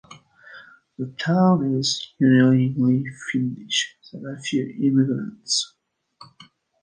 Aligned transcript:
The 0.97 1.13
town 1.19 1.75
is 1.77 2.11
unilingually 2.19 3.03
Finnish; 3.31 3.99
there 4.11 4.33
are 4.33 4.39
few 4.39 4.75
immigrants. 4.81 5.75